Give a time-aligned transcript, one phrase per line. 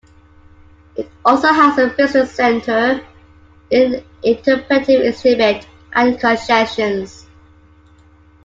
[0.95, 3.05] It also has a visitor center,
[3.71, 7.27] an interpretive exhibit and concessions.